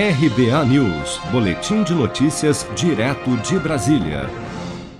[0.00, 4.30] RBA News, Boletim de Notícias, direto de Brasília.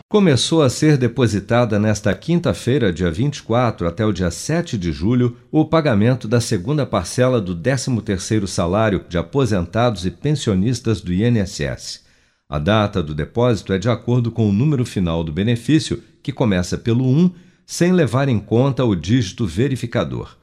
[0.08, 5.64] Começou a ser depositada nesta quinta-feira, dia 24, até o dia 7 de julho, o
[5.64, 12.04] pagamento da segunda parcela do 13º salário de aposentados e pensionistas do INSS.
[12.48, 16.76] A data do depósito é de acordo com o número final do benefício, que começa
[16.76, 17.30] pelo 1,
[17.64, 20.36] sem levar em conta o dígito verificador.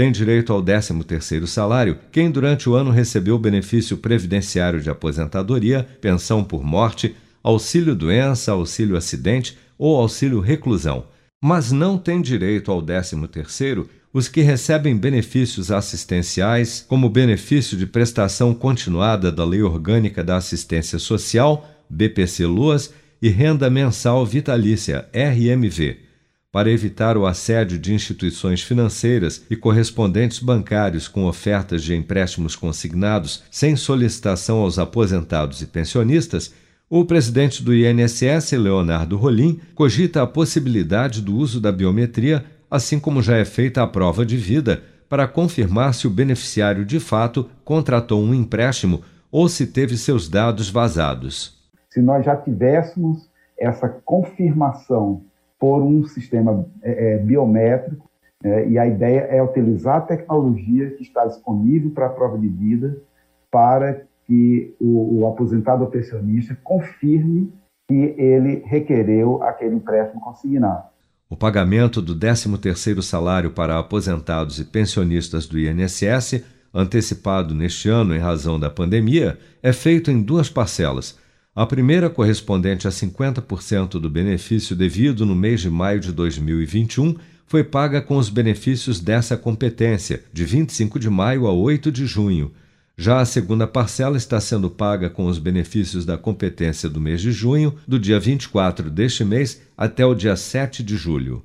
[0.00, 6.42] Tem direito ao 13º salário quem durante o ano recebeu benefício previdenciário de aposentadoria, pensão
[6.42, 11.04] por morte, auxílio doença, auxílio acidente ou auxílio reclusão.
[11.38, 18.54] Mas não tem direito ao 13º os que recebem benefícios assistenciais, como benefício de prestação
[18.54, 26.08] continuada da Lei Orgânica da Assistência Social, BPC-LOAS, e renda mensal vitalícia, RMV
[26.52, 33.44] para evitar o assédio de instituições financeiras e correspondentes bancários com ofertas de empréstimos consignados
[33.50, 36.52] sem solicitação aos aposentados e pensionistas,
[36.88, 43.22] o presidente do INSS, Leonardo Rolim, cogita a possibilidade do uso da biometria, assim como
[43.22, 48.20] já é feita a prova de vida, para confirmar se o beneficiário de fato contratou
[48.20, 51.60] um empréstimo ou se teve seus dados vazados.
[51.90, 55.22] Se nós já tivéssemos essa confirmação
[55.60, 58.08] por um sistema é, é, biométrico,
[58.42, 62.48] é, e a ideia é utilizar a tecnologia que está disponível para a prova de
[62.48, 62.96] vida
[63.50, 67.52] para que o, o aposentado ou pensionista confirme
[67.86, 70.84] que ele requereu aquele empréstimo consignado.
[71.28, 78.18] O pagamento do 13º salário para aposentados e pensionistas do INSS, antecipado neste ano em
[78.18, 81.18] razão da pandemia, é feito em duas parcelas–
[81.60, 87.62] a primeira, correspondente a 50% do benefício devido no mês de maio de 2021, foi
[87.62, 92.50] paga com os benefícios dessa competência, de 25 de maio a 8 de junho.
[92.96, 97.30] Já a segunda parcela está sendo paga com os benefícios da competência do mês de
[97.30, 101.44] junho, do dia 24 deste mês até o dia 7 de julho.